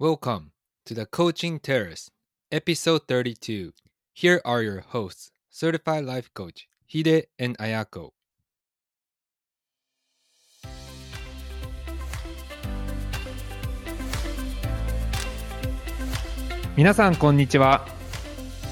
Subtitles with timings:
[0.00, 0.50] Welcome
[0.86, 2.10] to the Coaching Terrace,
[2.50, 3.70] episode 32.
[4.12, 8.10] Here are your hosts, certified life coach Hide and Ayako.
[16.76, 17.86] 皆さんこんにちは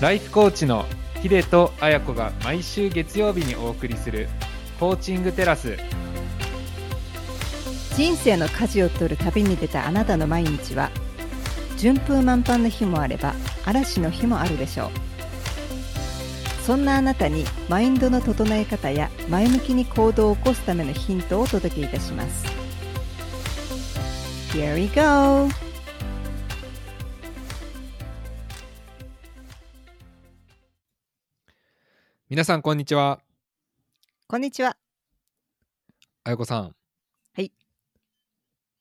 [0.01, 0.85] ライフコーチの
[1.23, 4.27] ヒデとアヤコが毎週月曜日にお送りする
[4.81, 5.77] コーチングテラス
[7.95, 10.91] 人生の舵を取る旅に出たあなたの毎日は
[11.83, 14.91] 順風満帆の日もあれば嵐の日もあるでしょう
[16.63, 22.47] そんなあなたにマインドの整え方や前向きに行動を起こすためのヒントをお届けいたします
[24.57, 25.49] Here we go!
[32.29, 33.19] 皆さんこんにちは。
[34.29, 34.77] こんにちは
[36.23, 36.77] あやこさん。
[37.35, 37.51] はい。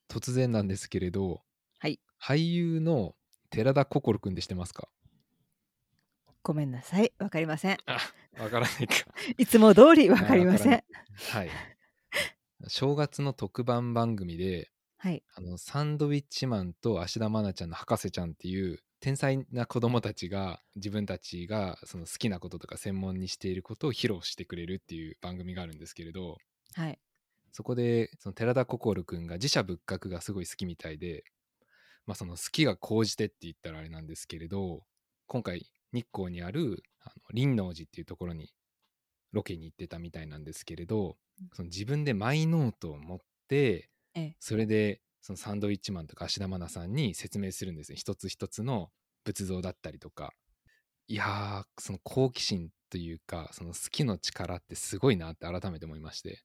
[0.07, 1.50] 突然なんですけれど、はい。
[2.23, 3.15] 俳優の
[3.49, 4.87] 寺田心くんでしてますか？
[6.43, 7.13] ごめんなさい。
[7.19, 7.77] わかりません。
[7.85, 7.99] あ、
[8.39, 8.95] わからないか。
[9.37, 10.83] いつも通りわかりません。
[11.31, 11.49] はい。
[12.67, 15.23] 正月の特番番組で、はい。
[15.33, 26.37] あのサンドウィッチマンと芦田愛菜ちゃんの博士ちゃんっていう天才な子供たちが自分たちがその好きなこととか専門にしていることを披露してくれるっていう番組があるんですけれど
[26.75, 26.99] はい。
[27.51, 31.23] そこでその寺田心くんが自社仏閣がすごい好きみたいで、
[32.05, 34.83] まあ、その好きが高じてって言ったらあれなんですけれど
[35.27, 38.53] 今回日光にあるあの輪王寺っていうところに
[39.31, 41.17] ロケに行ってたみたいなんですけれど
[41.53, 44.35] その自分でマイノートを持ってええ。
[44.39, 48.89] それでそのサンドウィッチマンとか芦田愛菜さんに説明するんですね一つ一つの
[49.23, 50.33] 仏像だったりとか。
[51.07, 56.43] いやーその好奇心というかその好きの力ってすごいなって改めて思いまして。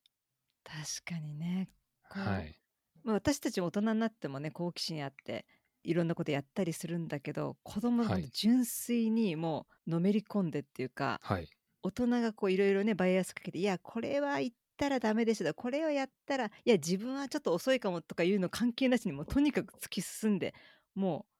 [0.65, 1.71] 確かにね。
[2.03, 2.59] はい
[3.07, 5.47] まあ、私たち大人になってもね好奇心あって
[5.85, 11.49] いろんなことやったりするんだけど子供は純粋にもうのめり込んでっていうか、はい。
[11.85, 20.53] 大人がこういろいろねバイアスかけていやこれは言ったらダメでしょこれをやったらいや自分はちょっと遅いかもとかいうの関係なしにもうとにかく突き進んで
[20.97, 21.33] もう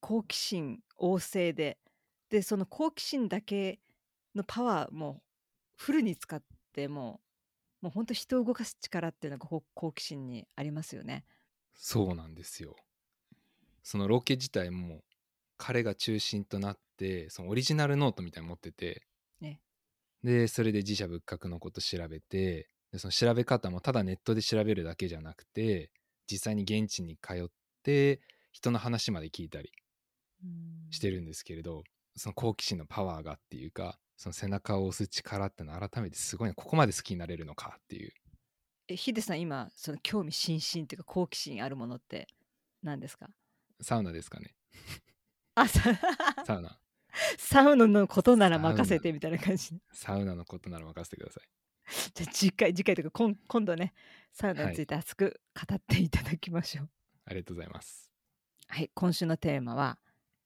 [0.00, 1.76] 好奇心旺盛で
[2.30, 3.80] でその好奇心だけ
[4.34, 5.20] のパワーも
[5.76, 6.42] フルに使っ
[6.72, 7.29] てもう
[7.80, 11.24] もう本当人を動かす力っていうのが好好奇心にありますよね。
[11.74, 12.76] そうなんですよ。
[13.82, 15.02] そのロケ自体も
[15.56, 19.06] 彼が中心となってそのオリジナルノートみたいに持ってて、
[19.40, 19.60] ね
[20.22, 25.90] でそれで自社仏閣のこと調べてでその調べ方もただネットで調べるだけじゃなくて
[26.30, 27.46] 実際に現地に通っ
[27.82, 28.20] て
[28.52, 29.72] 人の話まで聞いたり
[30.90, 31.84] してるんですけれど
[32.16, 38.12] その好奇心のパワーがっていうかその背中を押す力ってのは改めてすごいなここまで好きになれるのかっていう。
[38.88, 42.26] えヒデさん今その興味津々っていうか好奇心あるものって
[42.82, 43.30] 何ですか？
[43.80, 44.54] サウナですかね。
[45.54, 45.80] あさ
[46.44, 46.78] サウナ。
[47.38, 51.48] サウナのことなら任せてみたいな感じサウナのことなら任せてください。
[52.12, 53.94] じゃあ次回次回というか今今度ね
[54.34, 54.70] サウナはい。
[54.72, 56.90] について熱く語っていただきましょう。
[57.24, 58.12] ありがとうございます。
[58.68, 59.98] はい、今週のテーマは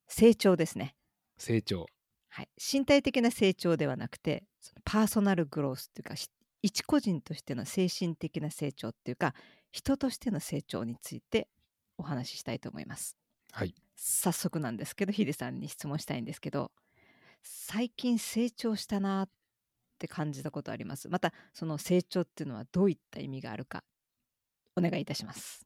[0.06, 0.94] 成長ですね。
[1.36, 1.86] 成長
[2.34, 6.28] はい身体的な成長ではなくてそのパーソナルグロースっていうかし
[6.62, 9.34] 一個人としての精神的な成長っていうか
[9.70, 11.46] 人としての成長について
[11.96, 13.16] お話ししたいと思います。
[13.52, 13.72] はい。
[13.94, 16.72] 早速なんですけどヒデさんに質問したいんですけど
[17.44, 19.28] 最近成長したなっ
[20.00, 21.08] て感じたことあります？
[21.08, 23.84] またその成長っていうのはどういった意味があるか
[24.74, 25.64] お願いいたします。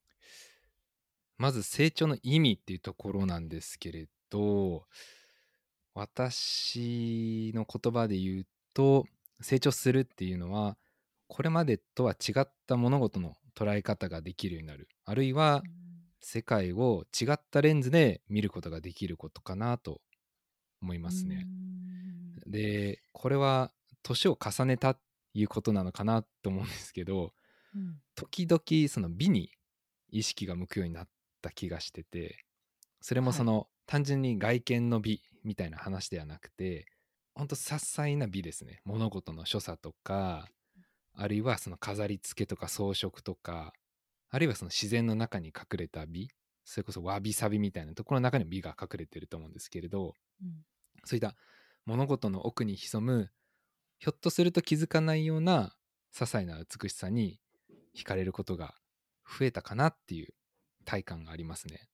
[1.39, 4.85] まず成長の意味っていうところなんですけれど
[5.99, 9.05] 私の言葉で言うと
[9.41, 10.77] 成長するっていうのは
[11.27, 14.89] これまでとは違った物事の捉え方ができるようになる。
[15.05, 15.65] あるいは
[16.21, 20.01] 世界を違ったレンズで見ることができることかなと
[20.81, 21.47] 思いますね。
[22.47, 23.73] でこれは
[24.05, 25.01] 年を重ねたって
[25.35, 27.33] いうことなのかなと思うんですけど
[27.75, 28.01] うん。
[28.15, 29.51] 時々その美に
[30.11, 31.09] 意識が向くようになっ
[31.43, 32.45] た気がしてて
[33.01, 36.87] それもその、単純に外見の美みたいな話ではなくて
[37.35, 40.49] ほんと些細な美ですね物事の所作とか
[41.15, 43.73] あるいはその飾り付けとか装飾とか
[44.31, 46.29] あるいはその自然の中に隠れた美
[46.65, 50.65] それこそわびさびみたいなところの中に美が隠れてると思うんですけれどうん
[51.05, 51.35] そういった
[51.87, 53.31] 物事の奥に潜む
[53.99, 55.77] ひょっとすると気づかないような
[56.15, 57.41] 些細な美しさに
[57.97, 58.75] 惹かれることが
[59.27, 60.35] 増えたかなっていう
[60.85, 61.89] 体感がありますね。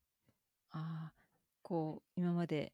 [0.70, 1.14] ああ
[1.62, 2.72] こう今まで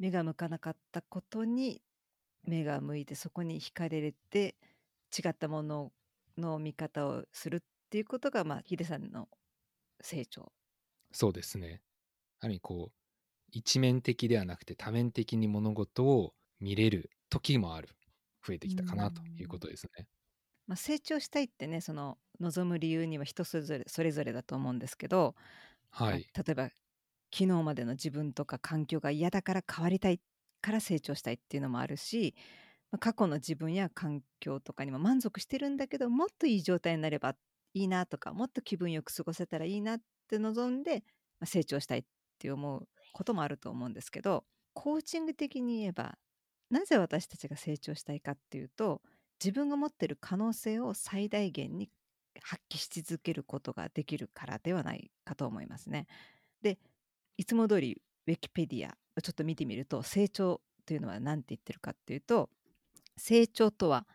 [0.00, 1.84] 目が向かなかったことに
[2.44, 4.56] 目が向いてそこに惹かれて
[5.18, 5.92] 違ったもの
[6.38, 7.60] の見方をするっ
[7.90, 9.28] ていうことがまあヒデさんの
[10.02, 10.52] 成長
[11.12, 11.82] そうですね。
[12.40, 12.96] ある意味こう
[13.52, 17.90] 一面的ではなくて多面的に物事を見れる時もある
[18.46, 20.08] 増えてきたかなということですね。
[20.66, 25.34] まあ、成長したいってねその望む理由には人それぞれそれぞれだと思うんですけど、
[26.06, 26.34] まあはい。
[26.42, 26.70] 例えば
[27.32, 30.20] 昨日までの自分とか環境が嫌だから変わりたい
[30.60, 32.34] から成長したいっていうのもあるし、
[32.90, 37.36] まあ過去の自分や環境とかにも満足してるんだけどもっといい状態になれば
[37.74, 41.04] いいなとかもっと気分よく過ごせたらいいなって望んで、
[41.38, 42.04] まあ、成長したいっ
[42.38, 46.16] て思うこともあると思うんですけどコーチング的に言えば
[46.70, 49.02] なぜ私たちが成長したいかっていうと
[49.42, 51.90] 自分が持ってる可能性を最大限に
[52.42, 56.06] 発揮し続けることができるからではないかと思いますね。
[56.62, 56.78] で
[57.40, 62.50] いつも通りウィキペディアをちょっと見てみると成長というのは何て言ってるかっていうと
[63.16, 64.06] 成長とは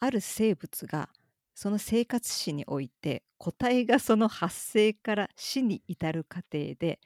[0.00, 1.10] ある生物が
[1.54, 7.00] その生活史において個体がその発生から死に至る過程で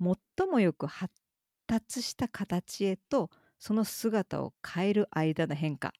[0.00, 1.14] 最もよく発
[1.68, 3.30] 達した形へと
[3.60, 5.90] その姿を変える間の変化。
[5.90, 5.92] っ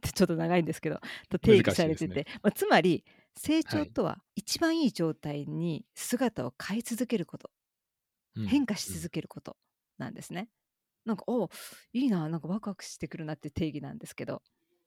[0.02, 3.04] てちょっと長いんですけどと定義されてて、難しいまあ、つまり
[3.36, 7.48] 成長はいとは一番いい状態に姿を変え続けること。
[7.48, 7.59] うん
[8.44, 9.56] 変化し続けること
[9.98, 10.48] なんですね。
[11.06, 11.50] なんかお
[11.92, 14.42] いいななんかワクワクしてくるなって定義なんですけど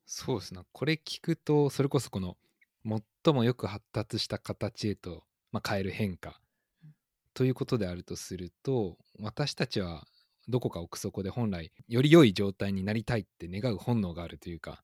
[0.06, 0.62] そうですね。
[0.72, 2.38] これ聞くと、それこそこの
[3.24, 6.42] 最もよく発達した形へと、まあ、変える変化
[6.84, 6.96] うん
[7.34, 10.08] ということであるとすると、私たちは
[10.48, 14.84] どこか奥底で本来より良い状態になりたいって願う本能があるというか、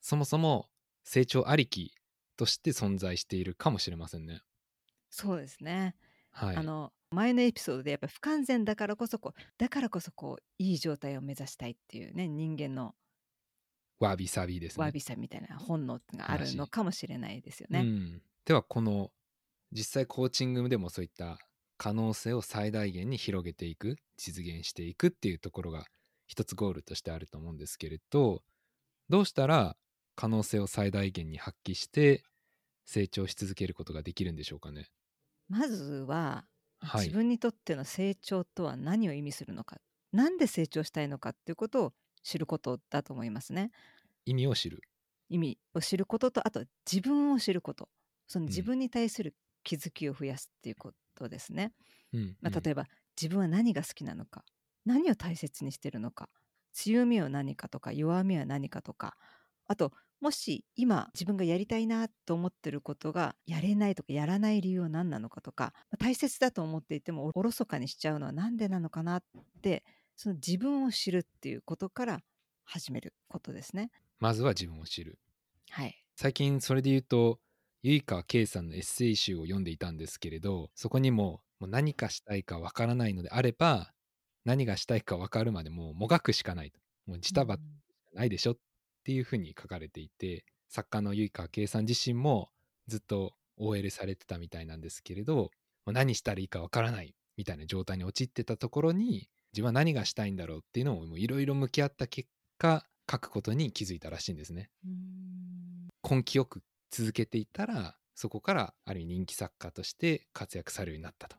[0.00, 0.70] そもそも
[1.04, 1.94] 成長ありき
[2.36, 4.42] として存在しているかもしれませんね。
[5.10, 5.96] そうですね、
[6.30, 6.56] はい。
[6.56, 12.94] あの前のエピソードでやっぱ不完全だからこそこうだからこそこういい状態を目指したいっていうね人間の
[13.98, 14.84] わびさびですね。
[14.84, 17.80] わびさみたいな本能があるの話かもしれないですよね。
[17.80, 19.10] うん、ではこの
[19.72, 21.38] 実際コーチングでもそういった
[21.76, 25.84] 可能性を最大限に広げていく実現していくっていうところが
[26.26, 28.42] 一つゴールとしてあると思うんですけれど
[29.08, 29.76] どうしたら
[30.14, 32.24] 可能性を最大限に発揮して
[32.84, 34.88] 成長し続けることができるんでしょうかね。
[35.48, 36.44] まずは、
[36.80, 39.78] はい自分にとっての成長とは何を意味するのか
[40.12, 43.70] なんで成長したいのかっていうことを知ることだと思いますね。
[44.26, 44.84] 意味を知る。
[45.28, 47.88] 意味を知ることとあと自分を知ること
[48.26, 51.72] そのうん自分に対する気づきを増やすっていうことですね。
[52.12, 52.86] うんまあ、例えば
[53.20, 54.44] 自分は何が好きなのか
[54.84, 56.30] 何を大切にしてるのか
[56.72, 59.16] 強みは何かとか弱みは何かとか
[59.66, 69.22] あともし今自分がやりたいなと思ってることがやれないとかやらない理由は何なのかとかまあ大切だと思っていてもおろそかにしちゃうのは何でなのかなっ
[69.62, 69.84] て
[70.16, 72.20] その自分を知るっていうことから
[72.64, 73.90] 始めることですね。
[74.18, 75.18] まずは自分を知る。
[75.70, 77.38] はい、最近それで言うと
[77.82, 83.92] 結川圭さんのエッセイ集を読んでいたんですけれどそこにももう何かしたいかわからないのであれば
[84.44, 87.62] 何がしたいかわかるまでもうもがくしかないともうジタバタ
[88.14, 88.56] ないでしょっ
[89.08, 92.50] ていうふうに書かれていて作家の結川圭さん自身も
[92.88, 95.50] ずっと OL されてたみたいなんですけれど
[95.86, 102.28] 何したらいいかわからないみたいな状態に陥ってたところに自分は何がしたいんだろうっていうのをいろいろ向き合った結
[102.58, 104.68] 果書くことに気づいたらしいんですね。
[106.02, 111.38] 根気よく続けていたらそこからある意味人気作家として活躍されるようになったと。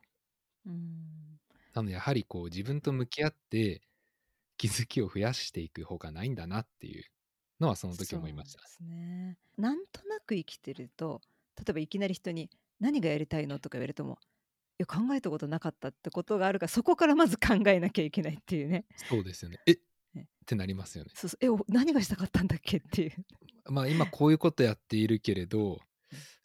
[1.74, 3.82] なのでやはりこう自分と向き合って
[4.56, 7.04] 気づきを増やしていく方がないんだなっていう
[7.60, 8.60] のはその時思いました。
[8.60, 9.38] ですね。
[9.58, 11.20] なんとなく生きてると
[11.58, 12.50] 例えばいきなり人に
[12.80, 14.18] 「何がやりたいの?」とか言われても
[14.78, 18.86] 「いや考えたことなかった」ってことがあるからそこからまず考えなきゃいけないっていうね。
[19.08, 19.58] そうですよね。
[19.66, 19.78] えっ
[20.46, 21.10] てなりますよね。
[21.14, 22.78] そうそうえお何がしたかったんだっけ？
[22.78, 23.12] っていう。
[23.70, 25.78] まあ今こういうことやっているけれど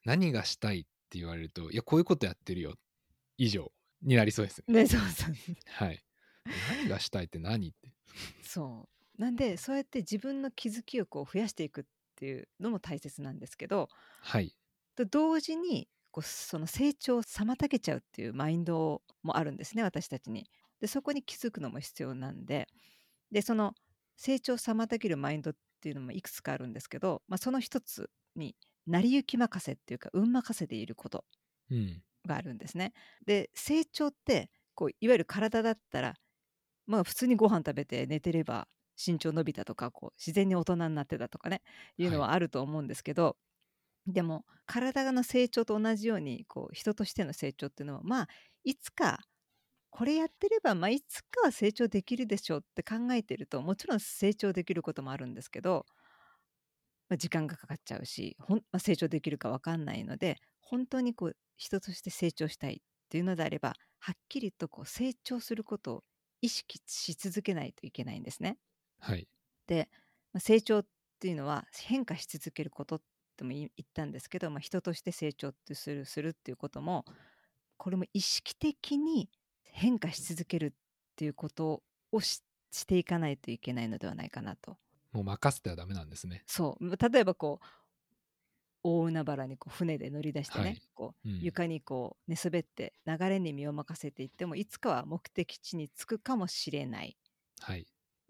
[0.03, 0.81] 何がしたい？
[0.81, 2.75] って言われるといやこういうことやってるよ
[3.37, 4.63] 以上になりそうです。
[4.67, 5.35] ねそうそう
[5.67, 6.03] はい。
[6.79, 7.69] 何がしたいって何？
[7.69, 7.91] って。
[8.43, 8.94] そう。
[9.17, 11.83] なんでそうやって自分の気づきをこう増やしていくっ
[12.15, 14.57] ていうのも大切なんですけどはい。
[14.95, 20.45] と同時にこうその成長を妨げちゃうっていうマインドもあるんですね私たちに。
[20.79, 22.67] でそこに気づくのも必要なんで
[23.31, 23.73] でその
[24.17, 28.55] 成長を妨げるマインドっていうのもいくつかあるんですけど、まあ、その一つに
[28.87, 31.25] 成り行き任せっていうか運任せでいること
[31.69, 32.03] うん。
[32.25, 32.93] があるんですね。
[33.25, 36.15] で成長ってこういわゆる体だったら
[36.87, 38.67] まあ普通にご飯食べて寝てれば
[39.03, 41.61] 身長伸びたとかこう自然に大人になってたとかね
[41.97, 43.37] いうのはあると思うんですけど、
[44.07, 48.27] でも体の成長と同じようにこう人としての成長っていうのはまあ
[48.63, 49.19] いつか
[49.91, 55.85] これやってれば、まあ、いつかは成長できるでしょうって考えてるともちろん成長できることもあるんですけど、
[57.09, 66.03] まあ、時間がかかっちゃうしほん、まあ、成長できるか分かんないので本当にこう人として成長したいっていうのであればはっきりとこう成長することを
[66.41, 68.57] 意識し続けないといけないんですね。
[69.05, 69.27] はい。
[69.67, 69.89] で、
[70.33, 70.87] まあ、成長っ
[71.19, 73.01] ていうのは変化し続けることっ
[73.37, 77.05] ても言ったんですけど、まあ、人として成長ってするするっていうことも
[77.77, 79.29] これも意識的に
[79.63, 80.71] 変化し続けるっ
[81.15, 84.77] ていうことをししていかないといけないのではないかなと。
[85.13, 86.43] もう任せてはダメなんですね。
[86.45, 87.65] そう例えばこう
[88.83, 97.17] 大海原にこう船で乗り出してね、はいこううん床にこう寝そべって流れに身を任せていってもいつかは目的地に着くかもしれない。
[97.59, 97.87] はい。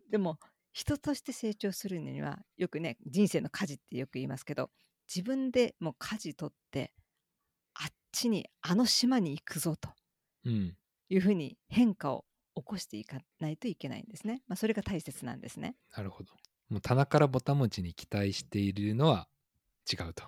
[0.09, 0.39] でも
[0.75, 4.71] 人として成長するにはよくね人生の舵ってよく言いますけど
[5.07, 6.91] 自分でもう舵取って
[7.75, 9.89] あっちにあの島に行くぞと
[10.43, 10.75] うん。
[11.09, 14.41] いうふうに変化を起こしていかないといけないんですね。
[14.47, 15.75] まあ、それが大切なんですね。
[15.95, 16.33] なるほど。
[16.69, 19.29] もう棚からぼたもちに期待しているのは
[19.91, 20.23] 違うと。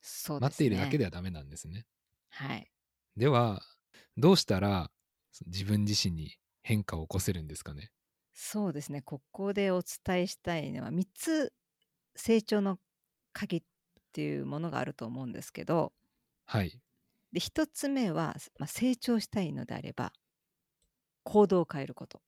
[0.00, 0.44] そうね。
[0.44, 1.86] 待っているだけではダメなんですね。
[2.30, 2.70] はい。
[3.16, 3.62] では、
[4.16, 4.90] どうしたら
[5.46, 7.90] 自分自身に変化を起こせるんですかね。
[8.34, 9.02] そうですね。
[9.02, 11.52] ここでお伝えしたいのは3つ
[12.16, 12.78] 成長の
[13.32, 13.62] 鍵っ
[14.12, 15.92] ていうものがあると思うんですけど
[16.44, 16.80] はい。
[17.32, 20.12] で1つ目は、まあ、成長したいのであれば
[21.24, 22.22] 行動を変えること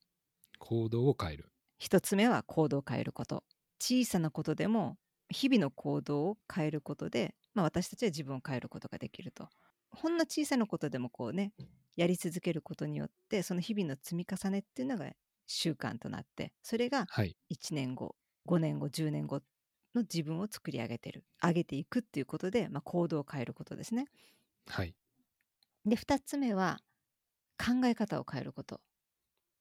[0.58, 1.52] 行動を変える。
[1.78, 3.44] 1つ目は行動を変えること
[3.80, 4.98] 小さなことでも
[5.30, 9.48] 日々の行動を変えることで、まあ、私たちは自分を変えることができると
[9.90, 11.52] ほんの小さなことでもこうね
[11.96, 15.10] やり続けることによってその日々の積み重ねっていうのが
[15.46, 17.36] 習慣となってそれがはい。
[17.48, 19.40] 1年後5年後10年後
[19.94, 24.06] の自分を作り上げてる上げていくっていうことで、まあ、行動を変えることですね。
[24.66, 24.96] はい。
[25.84, 26.80] で2つ目は
[27.58, 28.80] 考え方を変えること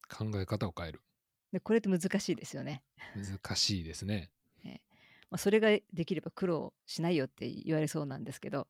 [0.07, 1.01] 考え方を変える。
[1.51, 2.83] でこれって難しいですよね。
[3.15, 4.31] 難しいですね。
[5.29, 8.67] まあ、それができれば苦労しないよって言われそうなんですけど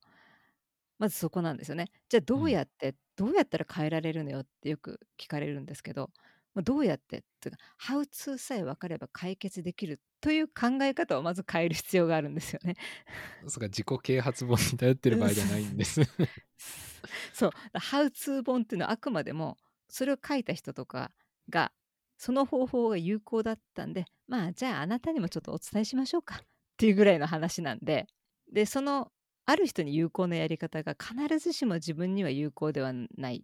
[1.00, 1.90] まずそこなんですよね。
[2.10, 6.12] じゃあどうやって、どうやったら変えられるのよってよく聞かれるんですけど、
[6.54, 7.18] まあ、どうやって？
[7.20, 12.76] っていうか「ハウツーさえ分かれば解決できる」という考え方をまず変える必要があるんですよね。
[13.48, 16.02] そうか、自己啓発本に頼ってる場合じゃないんです。
[17.34, 19.58] そう「ハウツー本」っていうのはあくまでも
[19.90, 21.12] それを書いた人とか
[21.50, 21.74] が
[22.18, 26.40] その方法が有効だったんでまあじゃああなたにもちょっとお伝えしましょうかっ
[26.78, 28.08] ていうぐらいの話なんで
[28.52, 29.12] でその
[29.46, 33.44] ある人に有効なやり方が必ずしも自分には有効ではない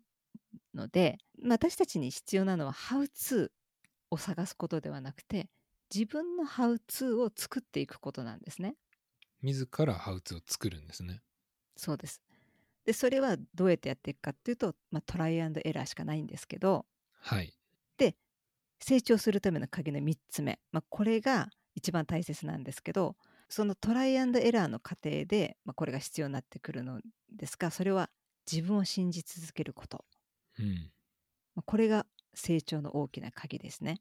[0.74, 5.50] ので私たちに必要なのは「ハウツー」を探すことではなくて
[5.93, 8.77] 自分の「ハウツー」を作っていくことなんですね。
[9.41, 11.22] 自らハウツーを作るんですね。
[11.75, 12.22] そうです。
[12.86, 16.88] でそれはどうやってやっていくかっていうと、まあ、トライアンドエラーしかないんですけど
[17.22, 17.55] はい。
[18.79, 23.15] 成長するための鍵の3つ目、まあ、これが一番大切なんですけど
[23.50, 28.10] そのトライアンドエラーの過程で、まあ、これが必要になってくるのですがそれは
[28.51, 30.05] 自分を信じ続けること、
[30.60, 30.91] うん。
[31.60, 34.00] まあ、これが成長の大きな鍵ですね。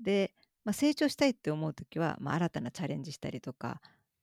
[0.00, 0.32] で、
[0.64, 3.80] まあ、成長したいって思う時は、まあ、新たなチャレンジしたりとか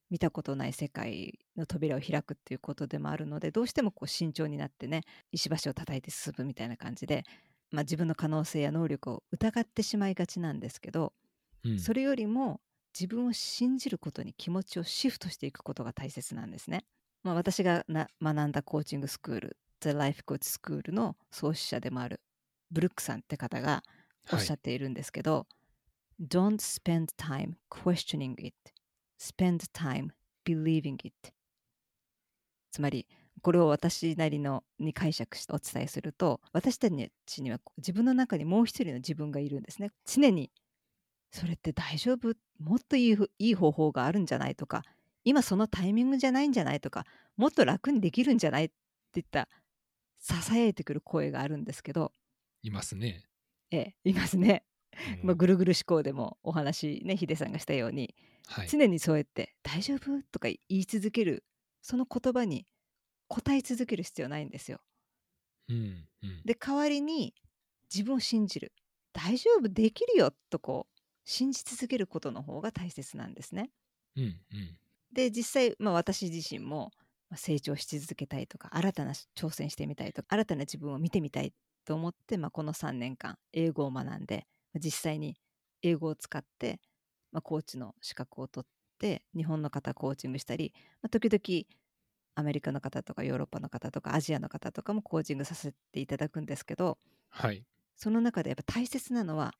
[0.09, 5.01] 見たことない世界の扉を開くっていうことでもあるのでどうしてもこう慎重になってね
[5.33, 7.25] 石橋を叩いて進むみたいな感じで、
[7.69, 11.11] まあ、自分の可能性や能力を疑ってしまいがちなんですけど、
[11.65, 12.61] うん、それよりも
[12.97, 16.85] 自分を信じることに気持ちをシフトしていくことが大切なんですね。
[17.23, 22.21] まあ、私がな学んだコーチングスクール The Life Coach School の創始者でもある
[22.71, 23.83] ブルックさんって方が
[24.31, 25.47] おっしゃっているんですけど、
[26.21, 28.55] Don't spend time questioning it.
[29.19, 30.09] Spend time
[30.45, 31.13] believing it.
[32.71, 33.07] つまり
[33.41, 36.89] これを私なりのに解釈してお伝えすると私た
[37.25, 40.51] ちには自分の中にもう一人の自分がいるんですね常に
[41.31, 42.35] それって大丈夫？
[42.59, 44.55] もっといいふいい方法があるんじゃない？
[44.55, 44.83] とか
[45.23, 46.79] 今そのタイミングじゃないんじゃない？
[46.79, 47.05] とか
[47.37, 48.65] もっと楽にできるんじゃない？
[48.65, 48.69] っ
[49.13, 49.47] ていった
[50.19, 52.11] ささやいてくる声があるんですけど
[52.63, 53.25] いますね。
[53.71, 54.65] ええいますね、
[55.05, 58.15] うんまあ、ぐるぐる思考でもお話ねヒデさんがしたように
[58.47, 58.75] はい。
[58.75, 61.45] 常にそうやって「大丈夫?」とか言い続ける
[61.81, 62.67] その言葉に
[63.27, 64.81] 答え続ける必要ないんですよ。
[65.67, 66.07] うん。
[66.23, 66.45] うん。
[66.45, 67.33] で代わりに
[67.93, 68.73] 自分を信じる
[69.13, 73.71] 「大丈夫できるよ」とこう信じ続けることの方が大切なんですね。
[74.15, 74.23] うん。
[74.51, 74.79] うん。
[75.11, 76.91] で実際、まあ、私自身も
[77.29, 81.53] まあ成長し続けたいとか新たな挑戦してみたいとか新たな自分を見てみたい
[81.85, 85.37] と思って、まあ、この3年間英語を学んでまあ実際に
[85.81, 86.79] 英語を使って、
[87.31, 91.65] まあ、コーチの資格を取って日本の方コーチングしたり、まあ、時々
[92.35, 96.97] アメリカの方とかヨーロッパの方とかアジアの方とかもコーチングさせていただくんですけど
[97.29, 97.63] はい。
[97.95, 99.53] その中でやっぱ大切なのは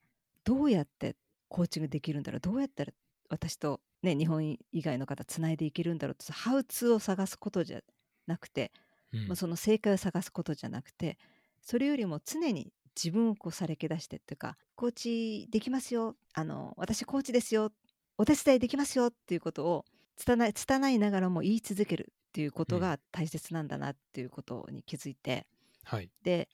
[0.44, 1.14] どうやって
[1.48, 2.92] コーチングできるんだろうどうやったら
[3.28, 7.80] 私と、ね、日本以外の方つないでいけるんだろうとハウツーを探すことじゃ
[8.26, 8.72] なくて、
[9.12, 11.18] うんまあ、その正解を探すことじゃなくて
[11.62, 17.72] それよりも常に自分をこうされけ出してっていうかコーチできますよあの私コーチですよ
[18.18, 19.84] お手伝いできますよっていうことを
[20.16, 25.46] 拙い拙いながらも言い続けるっていうことが大切なんだなっていうことに気づいて、
[25.84, 26.10] はい。
[26.22, 26.48] で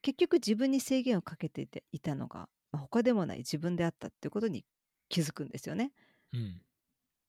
[0.00, 4.64] 結局自分に制限をかけていていたのが、まあ他でもない自分であったっていうことに
[5.08, 5.92] 気づくんですよね。
[6.32, 6.60] うん。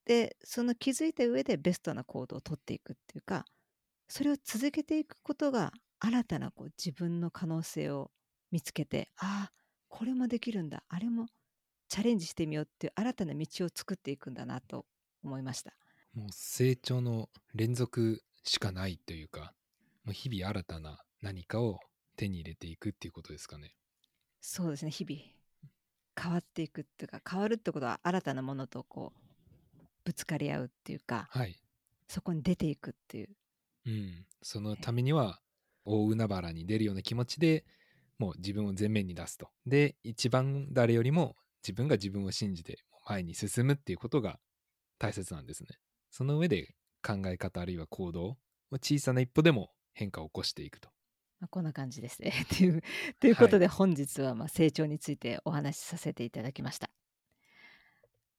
[0.05, 3.45] でその気づいた上でベストな行動をとっていくっていうか
[4.07, 8.11] それを続けていくことが新たなこう自分の可能性を
[8.51, 9.51] 見つけてああ
[9.87, 11.27] これもできるんだあれも
[11.87, 14.85] チャレンジしてみようっていう新たな道を作っていくんだなと
[15.23, 15.73] 思いました。
[16.13, 19.53] もう成長の連続しかないというか、
[20.05, 21.79] もう日々新たな何かを
[22.15, 23.73] 手に入れていくっていうことですかね。
[24.39, 25.21] そうですね日々
[26.15, 31.59] 変わっていくっていうか変わるってことは新たなものとこうぶつかり合うっていうかはい。
[32.07, 33.29] そこに出ていくっていう
[33.85, 34.25] うん。
[34.41, 35.39] そのためには、
[35.89, 37.65] 大海原に出るような気持ちで
[38.19, 39.49] もう自分を前面に出すと。
[39.65, 44.39] で、一番誰よりも自分が自分を信じて前に進むっていうことが
[44.99, 45.69] 大切なんですね。
[46.11, 48.37] その上で考え方あるいは行動、
[48.73, 50.89] 小さな一歩でも変化を起こしていくと。
[51.39, 52.33] まあ、こんな感じですね。
[52.57, 52.83] という
[53.19, 56.89] ということで本日はまあ成長についてお話しさせていただきました。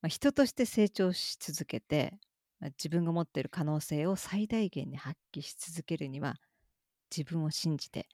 [0.02, 2.18] まあ、人として成長し続けて、
[2.58, 6.36] まあ、自分が持っている可能性を最大限に発揮し続けるには
[7.14, 8.08] 自分を信じて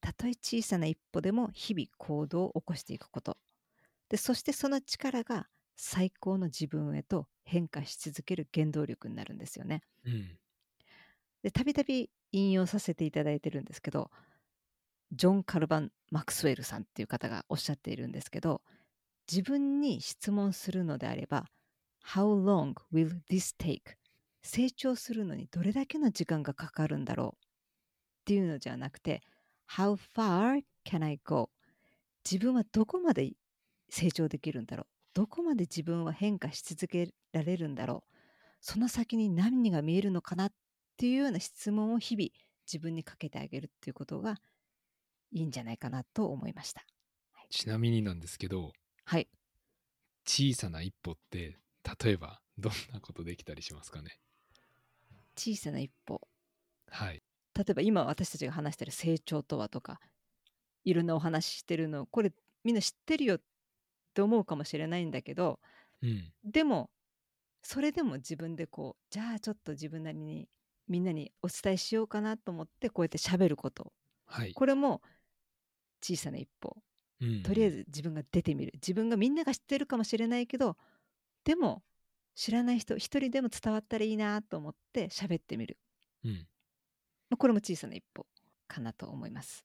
[0.00, 3.36] たとえ小さな一歩でも日々行動を起こしていくこと
[4.08, 9.82] でそしてその力が最高の自分へと変化し続ける原動力になるんですよね。
[10.04, 10.38] うん。
[11.42, 14.10] でたびたび引用させていただいてるんですけど
[15.12, 18.62] ジョン・カルバン・マクスウェルさんっていう方がおっしゃっているんですけど
[19.30, 21.46] 自分に質問するのであれば
[22.04, 23.96] How long will this take?
[24.42, 27.49] 成長するのにどれだけの時間がかかるんだろう
[28.20, 29.22] っていうのじゃなくて
[29.70, 31.50] How far can I go?
[32.24, 33.32] 自分はどこまで
[33.88, 34.86] 成長できるんだろう？
[35.14, 38.14] どこまで自分は変化し続けられるんだろう？
[38.60, 40.52] その先に何が見えるのかなっ
[40.96, 42.28] ていうような質問を日々
[42.66, 44.36] 自分にかけてあげるっていうことが
[45.32, 46.84] いいんじゃないかなと思いました。
[47.48, 48.72] ちなみになんですけど、
[49.04, 49.28] はい。
[50.26, 51.56] 小さな一歩って、
[52.04, 54.10] 例えばどんなことできたりしますかね？
[55.36, 56.20] 小さな一歩。
[56.88, 57.22] はい。
[57.60, 60.00] 例えば今私たちが話してる成長とはとか
[60.84, 62.32] いろんなお話ししてるのこれ
[62.64, 63.40] みんな知ってるよっ
[64.14, 65.60] て思うかもしれないんだけど
[66.02, 66.32] うん。
[66.44, 66.90] でも
[67.62, 70.48] それでも自分でこうじゃあちょっと自分なりに
[70.88, 73.92] みんなにお伝えしようかなと思ってこうやって喋ること
[74.26, 74.54] はい。
[74.54, 75.02] これも
[76.02, 76.76] 小さな一歩
[77.20, 80.76] うんとりあえず自分が出てみる自分がみんなが知ってるかもしれないけど
[81.44, 81.82] でも
[82.34, 85.78] 知らない人一人でも伝わったらいいなと思って喋ってみる
[86.24, 86.46] うん。
[87.30, 88.26] まあこれも小さな一歩
[88.68, 89.64] かなと思います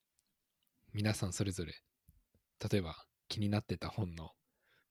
[0.93, 1.73] 皆さんそれぞれ、
[2.71, 2.95] 例えば
[3.27, 4.31] 気になってた本の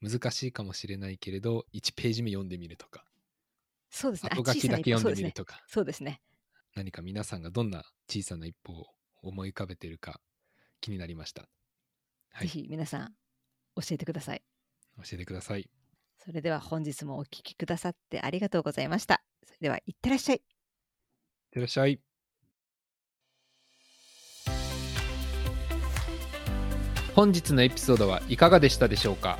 [0.02, 3.04] 難しいかもしれないけれど、1ページ目読んでみるとか、
[3.88, 6.20] そうですねあ後書きだけ読んでみるとか、そうですね
[6.74, 8.86] 何か皆さんがどんな小さな一歩を
[9.22, 10.20] 思い浮かべているか
[10.80, 11.48] 気になりました。
[12.32, 12.48] はい。
[12.48, 13.14] ぜひ皆さん
[13.76, 14.42] 教えてください
[14.98, 15.62] 教えてください。
[15.62, 15.70] い
[16.18, 20.40] それでは本日もお聞きくださってありがとうございましたそれではいってらっしゃいっ
[21.50, 22.00] てらっしゃい。
[27.14, 29.38] 本日のエピソードはいかがでしたでしょうか？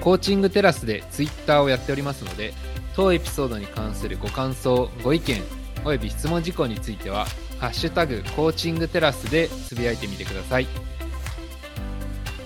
[0.00, 2.52] コーチングテラスでツイッターをやっておりますので
[2.94, 5.42] 当エピソードに関するご感想ご意見
[5.84, 7.26] および質問事項については
[7.58, 10.66] 「ハッシュタグコーチングテラス」でつぶやいてみてください。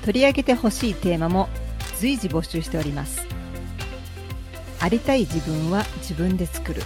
[0.05, 1.49] 取り上げてほしいテーマも
[1.99, 3.27] 随時募集しております。
[4.81, 6.83] ありたい自分は自分で作る。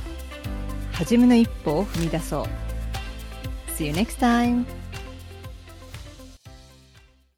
[0.92, 2.46] 初めの一歩を踏み出そう。
[3.70, 4.64] See you next time!